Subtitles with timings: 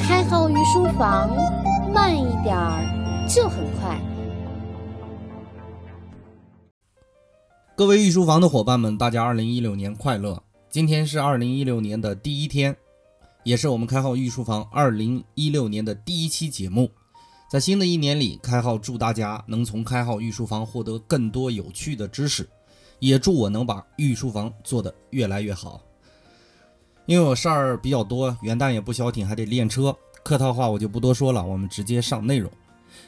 [0.00, 1.30] 开号御书房，
[1.92, 4.00] 慢一点儿就很快。
[7.76, 10.42] 各位御书房的伙伴们，大家二零一六年快乐！
[10.68, 12.76] 今天是二零一六年的第一天，
[13.44, 16.90] 也是我们开号御书房二零一六年的第一期节目。
[17.48, 22.48] 在新的一年里，开号祝大家能从开号御书房获得更多有趣的知识，
[22.98, 25.80] 也祝我能把御书房做得越来越好。
[27.10, 29.92] 因为我事儿比较多，元旦也不消停，还得练车。
[30.22, 32.48] 客套话我就不多说了，我们直接上内容。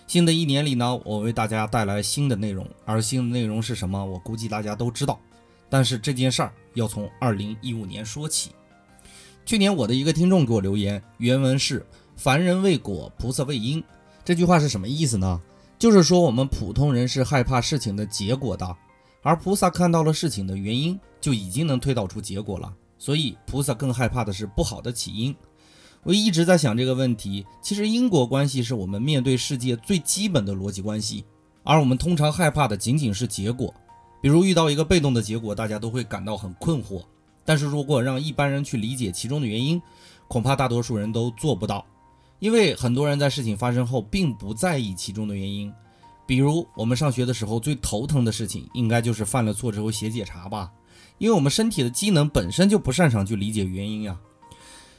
[0.09, 4.05] 新的一年里呢，我为大家带来新的内容，而新的内容是什么？
[4.05, 5.21] 我估计大家都知道。
[5.69, 8.51] 但是这件事儿要从二零一五年说起。
[9.47, 11.87] 去年我的一个听众给我留言，原文是
[12.19, 13.81] “凡人未果，菩萨未因”。
[14.25, 15.41] 这句话是什么意思呢？
[15.79, 18.77] 就是说我们普通人是害怕事情的结果的，
[19.23, 22.75] 而菩萨看到了事情的原因，就已经能推导出结果了。
[23.03, 25.35] 所以菩萨更害怕的是不好的起因。
[26.05, 31.25] 我一直在想这个问题，其实因果关系是我们面对世界最基本的逻辑关系，
[31.65, 33.75] 而我们通常害怕的仅仅是结果。
[34.21, 37.03] 比如遇到一个被动的结果，大家都会感到很困惑。
[37.45, 39.83] 但是如果让一般人去理解其中的原因，
[40.29, 41.85] 恐怕大多数人都做不到，
[42.39, 45.73] 因为很多人在事情发生后并不在意其中的原因。
[46.25, 50.71] 比如我们上学的时候最头疼的事情，应该就是犯了错之后写检查吧，
[51.19, 54.19] 因为我们身体的机能本身就不擅长去理解原因呀。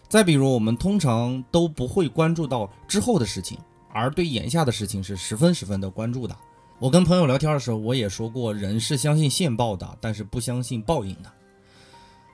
[0.07, 3.57] 再比如，我们通常都不会关注到之后的事情，
[3.91, 6.35] 而对眼下的事情是十分十分的关注的。
[6.79, 11.31] 我跟朋友聊天的时候，我也说过，人是相信现报的，但是不相信报应的。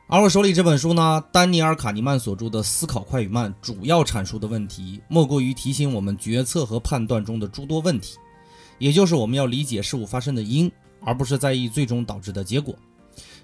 [0.07, 8.17] 而我手里这本书呢，丹尼尔·卡尼曼所著的《思考快与慢》，主要阐述的问题，莫过于提醒我们决策和判断中的诸多问题，
[8.79, 10.71] 也就是我们要理解事物发生的因，
[11.01, 12.75] 而不是在意最终导致的结果。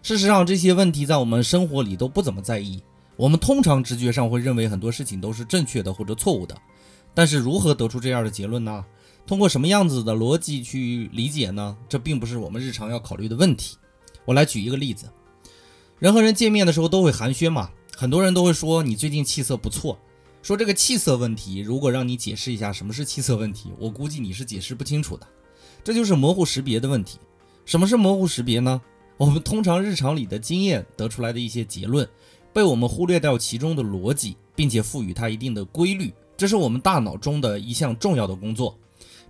[0.02, 2.82] 事实上，这些问题在我们生活里都不怎么在意。
[3.16, 6.56] 我们通常直觉上会认为很多事情都是正确的或者错误的，
[7.14, 8.86] 但是如何得出这样的结论呢？
[9.26, 11.76] 通过什么样子的逻辑去理解呢？
[11.90, 13.78] 这并不是我们日常要考虑的问题。
[14.26, 15.10] 我来举一个例子：
[15.98, 19.98] 人和人见面的时候都会寒暄嘛，很多人都会说你最近气色不错。
[20.44, 25.26] 说这个气色问题，如果让你解释一下什么是气色问题，我估计你是解释不清楚的。
[25.84, 27.18] 这就是模糊识别的问题。
[27.66, 28.80] 什么是模糊识别呢？
[29.18, 32.08] 我们通常日常里的经验得出来的一些结论。
[32.54, 38.74] 被我们忽略掉其中的逻辑，并且赋予它一定的规律，这是我们大脑中的一项重要的工作。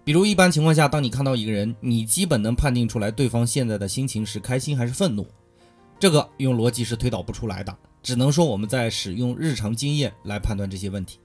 [0.03, 5.25] 比如，一般情况下，当你看到一个人，你基本能判定出来对方现在的心情是开心还是愤怒。
[5.97, 11.18] 这个用逻辑是推导不出来的，只能说我们在使用日常经验来判断这些问题。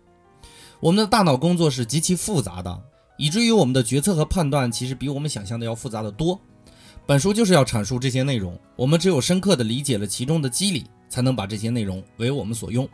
[0.81, 2.83] 我们的大脑工作是极其复杂的，
[3.19, 6.41] 以至于我们的决策和判断其实比我们想象的要复杂的多。
[7.07, 10.85] 本书就是要阐述这些内容，我们只有深刻的理解了其中的机理。
[11.11, 12.89] 才能把这些内容为我们所用。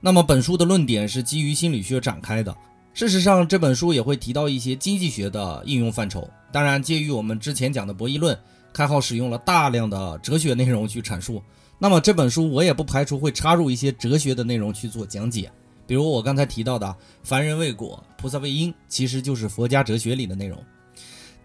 [0.00, 2.56] 那么，本书的论点是基于心理学展开的。
[2.94, 6.26] 事实上，这本书也会提到一些经济学的应用范畴。
[6.50, 8.34] 当然，介于我们之前讲的博弈论，
[8.72, 11.42] 开号使用了大量的哲学内容去阐述。
[11.78, 15.52] 那么，这本书我也不排除会插入一些哲学的内容去做讲解。
[15.86, 20.58] 比如我刚才提到的“凡人未果，菩萨未因”，其实就是佛家哲学里的内容。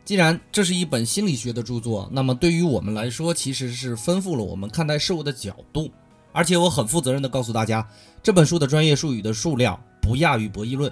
[0.08, 5.92] 既然这是一本心理学的著作，那么对于我们来说，其实是丰富了我们看待事物的角度。
[6.32, 7.86] 而且我很负责任地告诉大家，
[8.24, 10.90] 这本书的专业术语的数量不亚于博弈论。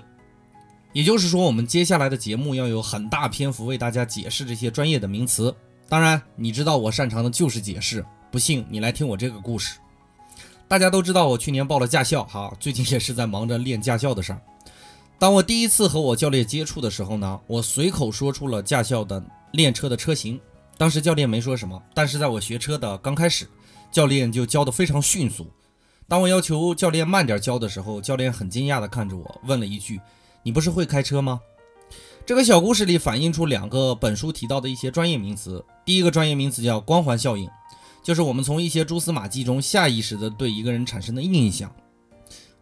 [0.91, 5.55] 也就是说，我们接下来的节目要有很大篇幅为大家解释这些专业的名词。
[5.87, 8.05] 当然，你知道我擅长的就是解释。
[8.29, 9.77] 不信，你来听我这个故事。
[10.67, 14.41] 大家都知道，我去年报了驾校，哈，最近也是在忙着练驾校的事儿。
[15.17, 20.39] 当我第一次和我教练接触的时候呢，我随口说出了驾校的练车的车型。
[20.77, 23.47] 当时教练没说什么，但是在我学车的刚开始，
[23.91, 25.47] 教练就教得非常迅速。
[26.05, 30.01] 当我要求教练慢点教的时候，教练很惊讶地看着我，问了一句
[30.43, 31.39] ：“你不是会开车吗？”
[32.25, 35.63] 这个小故事里反映出两个本书提到的一些专业名词。
[35.85, 37.49] 第一个专业名词叫光环效应，
[38.03, 41.73] 就是我们从一些蛛丝马迹中下意识地对一个人产生的印象。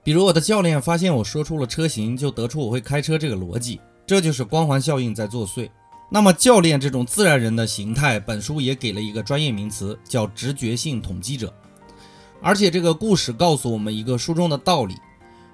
[0.04, 5.70] 比如我的教练发现我说出了车型，就得出我会开车这个逻辑，这就是光环效应在作祟。
[6.10, 11.54] 那么教练这种自然人的形态，本书也给了一个专业名词，叫直觉性统计者。
[12.42, 14.96] 而且这个故事告诉我们一个书中的道理：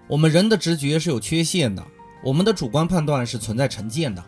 [0.07, 1.85] 我们人的直觉是有缺陷的，
[2.23, 4.21] 我们的主观判断是存在成见的，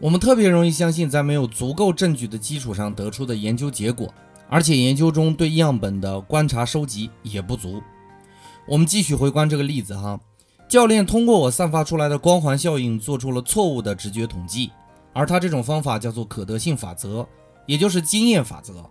[0.00, 4.12] 我们特别容易相信在没有足够证据的基础上得出的研究结果，
[4.48, 7.80] 而且研究中对样本的观察收集也不足。
[8.66, 10.20] 我们继续回观这个例子哈，
[10.68, 14.70] 教练通过我散发出来的光环效应做出了错误的直觉统计，
[15.12, 17.26] 而他这种方法叫做可得性法则，
[17.66, 18.88] 也就是经验法则，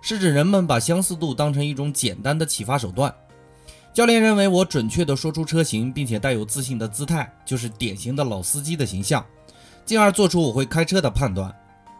[0.00, 3.12] 是指人们把相似度当成一种简单的启发手段。
[3.92, 9.24] 教练认为我准确地说出车型，并且带有自信的姿态，就是典型的老司机的形象，
[9.84, 11.52] 进而做出我会开车的判断。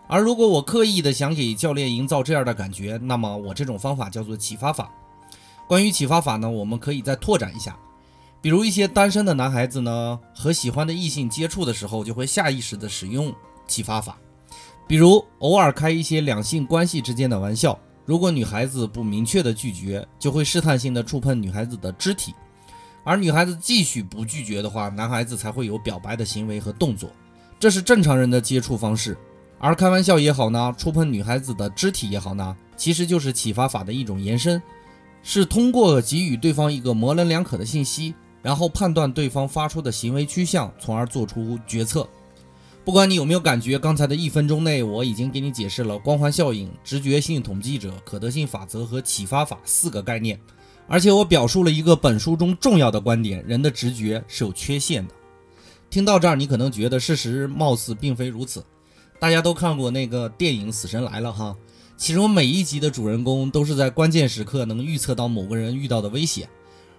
[0.07, 4.93] 而如果我刻意的想给教练营造这样的感觉，那么我这种方法叫做启发法。
[5.69, 7.77] 关于启发法呢，我们可以再拓展一下，
[8.41, 13.35] 比如一些单身的男孩子呢，和喜欢的异性接触的时候，就会下意识的使用
[13.67, 14.17] 启发法，
[14.87, 22.33] 比如偶尔开一些两性关系之间的玩笑，如果女孩子不明确的拒绝，就会试探性的触碰女孩子的肢体，
[23.03, 27.11] 而女孩子继续不拒绝的话，男孩子才会有表白的行为和动作，
[27.59, 29.19] 这是正常人的接触方式。
[29.59, 34.63] 而开玩笑也好呢，触碰女孩子的肢体也好呢，其实就是启发法的一种延伸，
[35.29, 42.09] 是通过给予对方一个模棱两可的信息，然后判断对方发出的行为趋向，从而做出决策。
[42.85, 50.39] 不管你有没有感觉，刚才的一分钟内，我已经给你解释了光环效应、直觉性统计者、可得性法则和启发法四个概念，
[50.87, 55.13] 而且我表述了一个本书中重要的观点：人的直觉是有缺陷的。
[55.91, 58.65] 听到这儿，你可能觉得事实貌似并非如此。
[59.19, 61.57] 大家都看过那个电影《死神来了》哈，
[61.97, 66.47] 其中每一集的主人公都是在关键时刻能预测到某个人遇到的危险，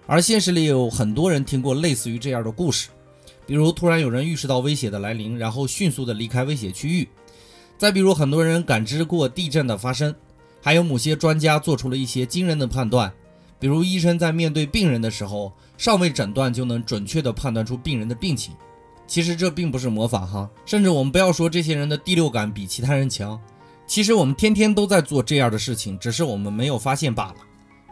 [0.06, 2.88] 而现实里有很多人听过类似于这样的故事，
[3.46, 7.06] 比如突然有人预示到威胁的来临，然后迅速的离开危险区域；
[7.78, 10.12] 再比如很多人感知过地震的发生，
[10.60, 13.12] 还有某些专家做出了一些惊人的判断，
[13.60, 18.52] 比如医生在面对病人的时候，尚未诊断就能准确的判断出病人的病情。
[19.06, 23.40] 其实这并不是魔法哈，甚至我们不要说这些人的第六感比其他人强，
[23.88, 27.36] 其实我们天天都在做这样的事情，只是我们没有发现罢了。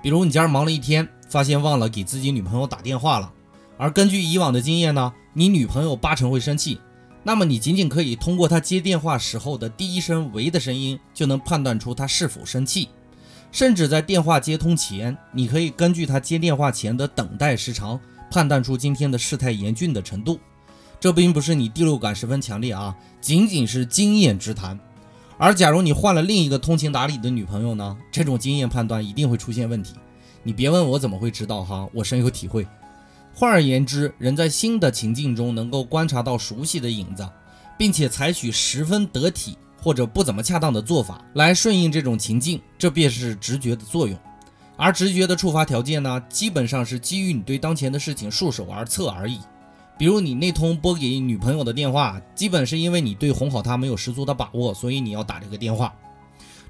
[0.03, 3.33] 比如你今儿忙了一天，发现忘了给自己女朋友打电话了，
[3.79, 6.79] 而根据以往的经验呢，你女朋友八成会生气，
[7.23, 12.91] 那么你仅仅可以通过她接电话时候的第一声喂的声音，就能判断出她是否生气，
[13.51, 17.99] 甚至在电话接通前，你可以根据她接电话前的等待时长，
[18.31, 20.39] 判断出今天的事态严峻的程度。
[21.01, 24.79] 这并不是你第六感十分强烈啊，仅仅是经验之谈。
[25.39, 27.97] 而假如你换了另一个通情达理的女朋友呢？
[28.11, 29.95] 这种经验判断一定会出现问题。
[30.43, 32.67] 你别问我怎么会知道哈，我深有体会。
[33.35, 37.29] 换而言之，人在新的情境中能够观察到熟悉的影子，
[37.77, 44.19] 并且采取十分得体或者不怎么恰当的做法来顺应这种情境，这便是直觉的作用。
[44.75, 49.41] 而直觉的触发条件呢，基本上是基于你对当前的事情束手而策而已。
[49.99, 55.95] 比如你那通拨给女朋友的电话，基本是因为你对哄好她没有十足的把握，所以你要打这个电话。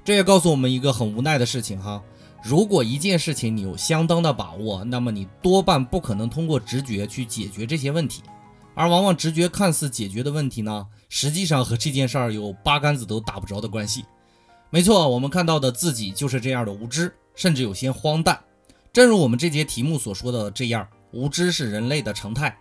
[0.05, 2.01] 这也告诉我们一个很无奈的事情哈，
[2.41, 8.23] 如果一件事情你有相当的把握，那么你多半不可能通过直觉去解决这些问题，
[8.73, 14.05] 而往往直觉看似解决的问题呢，实际上和这件事儿有八竿子都打不着的关系。
[14.69, 18.39] 没错，我们看到的自己就是这样的无知，甚至有些荒诞。
[18.93, 22.57] 正如我们这节题目所说的这样，无知是人类的常态。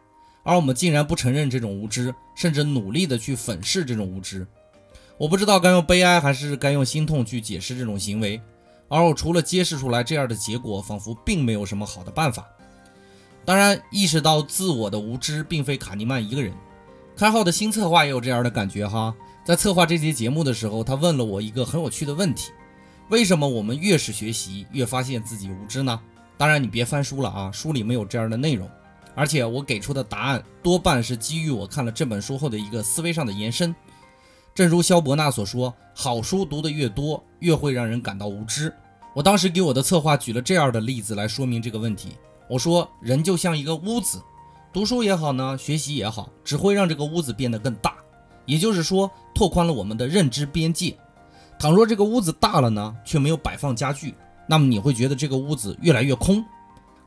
[0.47, 4.47] 而我们竟然不承认这种无知，甚至努力的去粉饰这种无知。
[5.19, 8.41] 我不知道该用悲哀还是该用心痛去解释这种行为。
[8.89, 12.47] 而我除了揭示出来这样的结果，仿佛并没有什么好的办法。
[13.45, 16.55] 当然，意识到自我的无知，并非卡尼曼一个人。
[17.17, 19.13] 开号的新策划也有这样的感觉哈。
[19.45, 22.53] 在策划这期节目的时候，他问了我一个很有趣的问题：
[23.09, 26.01] 为什么我们越是学习，越发现自己无知呢？
[26.37, 28.71] 当然，你别翻书了啊，书里没有这样的内容。
[29.17, 33.75] 而且我给出的答案多半是基于我看了这本书后的一个思维上的延伸。
[34.55, 38.73] 正如肖伯纳所说：“好书读得越多，越会让人感到无知。”
[39.15, 42.11] 我当时给我的策划举了这样的例子来说明这个问题。
[42.49, 44.21] 我说：“人就像一个屋子，
[44.73, 47.97] 读书也好呢，学习也好，只会让这个屋子变得更大，
[48.45, 50.97] 也就是说，拓宽了我们的认知边界。
[51.59, 54.15] 倘若这个屋子大了呢，却没有摆放家具，
[54.47, 56.45] 那么你会觉得这个屋子越来越空。”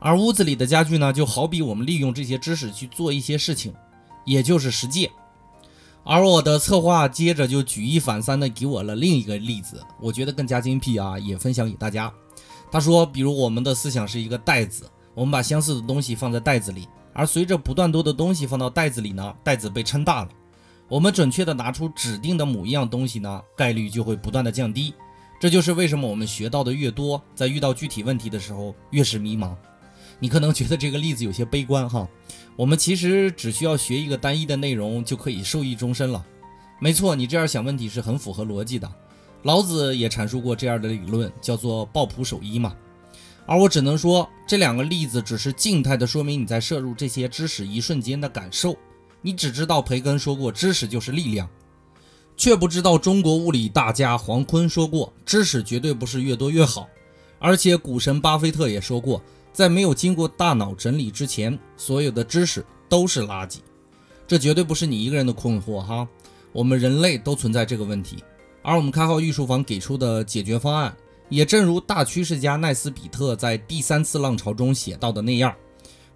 [0.00, 3.72] 而屋子里的家具呢，就好比我们利用这些知识去做一些事情，
[4.24, 5.10] 也就是实践。
[6.02, 12.10] 而我的策划接着就举一反三的给我了另一个例子，我觉得更加精辟啊，也分享给大家。
[12.72, 20.30] 他说，比如我们的思想是一个袋子，我们把相似的东西放在袋子里，而随着不断多的东西放到袋子里呢，袋子被撑大了。
[20.88, 24.94] 我们准确的拿出指定的某一样东西呢，概率就会不断的降低。
[25.38, 29.54] 这就是为什么我们学到的越多，在遇到具体问题的时候越是迷茫。
[30.20, 32.06] 你可能觉得这个例子有些悲观哈，
[32.54, 36.24] 我们其实只需要学一个单一的内容就可以受益终身了。
[36.78, 38.90] 没错，你这样想问题是很符合逻辑的。
[39.42, 42.76] 老子也阐述过这样的理论，叫做抱朴守一嘛。
[43.46, 48.76] 而我只能说，这两个例子只是静态的说明你在摄入这些知识一瞬间的感受。
[49.22, 51.48] 你只知道培根说过知识就是力量，
[52.36, 56.86] 却不知道中国物理大家黄坤说过知识绝对不是越多越好。
[57.38, 59.22] 而且股神巴菲特也说过。
[59.52, 63.58] 在没有经过大脑整理之前，所有的知识都是垃圾。
[64.26, 66.08] 这绝对不是你一个人的困惑哈，
[66.52, 68.22] 我们人类都存在这个问题。
[68.62, 70.94] 而我们开号御书房给出的解决方案，
[71.28, 75.54] 也正如大趋势家奈斯比特在第三次浪潮中写到的那样：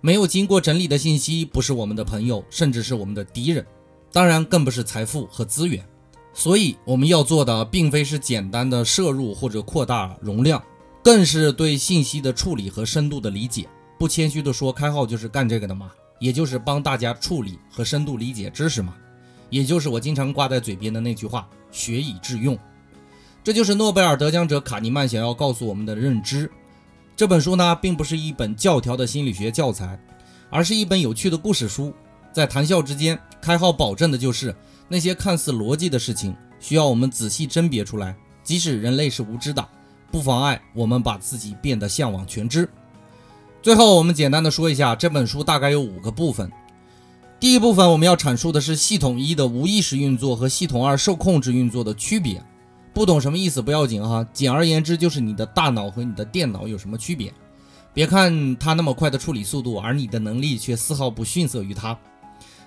[0.00, 3.67] 没有经过整理的信息，不是我们的朋友，甚至是我们的敌人。
[4.12, 5.85] 当然，更不是财富和资源。
[6.33, 10.62] 所以，我们要做的，并非是简单的摄入或者扩大容量，
[11.04, 13.68] 更是对信息的处理和深度的理解。
[13.99, 18.94] 不谦虚的说，开号就是干这个的嘛，也就是帮大家处理和深度理解知识嘛。
[19.50, 22.58] 也就是我经常挂在嘴边的那句话：学以致用。
[23.44, 26.50] 这就是诺贝尔得奖者卡尼曼想要告诉我们的认知。
[27.14, 30.02] 这本书呢，并不是一本教条的心理学教材，
[30.49, 31.92] 而是一本有趣的故事书。
[32.32, 34.56] 在谈笑之间，开号保证的就是
[34.88, 38.16] 那些看似逻辑的事情，需要我们仔细甄别出来。
[38.42, 39.66] 即使人类是无知的，
[40.11, 42.68] 不妨碍我们把自己变得向往全知。
[43.62, 46.50] 最后，我们简单的说一下这本书大概有五个部分。
[47.40, 52.42] 第一部分我们要阐述的是系统一的无意识运作和系统二受控制运作的区别。
[52.92, 57.32] 不懂什么意思不要紧哈，简而言之就是你的大脑和你的电脑有什么区别。
[57.92, 61.99] 别看它那么快的处理速度，而你的能力却丝毫不逊色于它。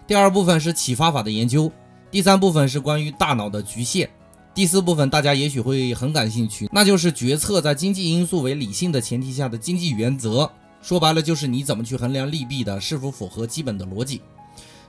[0.05, 1.71] 第二部分是启发法的研究，
[2.11, 4.09] 第三部分是关于大脑的局限，
[4.57, 10.51] 第四部分大家也许会很感兴趣，那就是决策在经济因素为理性的前提下的经济原则。
[10.81, 14.19] 说白了就是你怎么去衡量利弊的，是否符合基本的逻辑。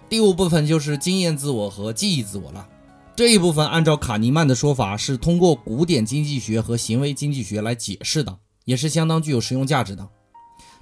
[0.09, 2.67] 第五部分就是经验自我和记忆自我了。
[3.15, 8.35] 这一部分按照卡尼曼的说法，是通过古典经济学和行为经济学来解释的，
[8.65, 10.09] 也是相当具有实用价值的。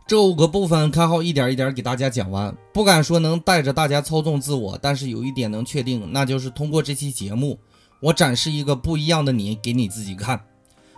[0.06, 2.56] 这五个部分，开号一点一点给大家讲完。
[2.72, 7.58] 不敢说能带着大家操纵自我，但是有一点能确定，那就是通过这期节目，
[8.00, 10.40] 我展示一个不一样的你给你自己看。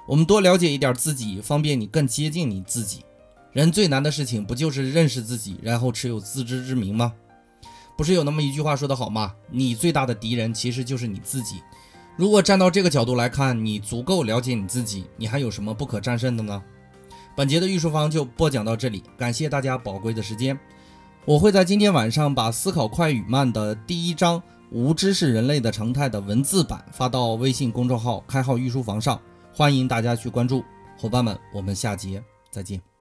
[0.06, 3.04] 我们多了解一点自己，方便你更接近你自己。
[3.52, 7.12] 人最难的事情，不就是认识自己，然后持有自知之明吗？
[7.96, 9.34] 不是有那么一句话说得好吗？
[9.50, 11.56] 你最大的敌人其实就是你自己。
[12.16, 16.62] 如果站到这个角度来看，你足够了解你自己，你还有什么不可战胜的呢？
[17.36, 20.58] 本节的御书房就播讲到这里，感谢大家宝贵的时间。
[21.24, 29.20] 我会在今天晚上把《思考快与慢》的第一章“无知是人类的常态”的文字版发到微信公众号“开号御书房”上，
[29.52, 30.62] 欢迎大家去关注。
[30.98, 32.97] 伙伴们，我们下节再见。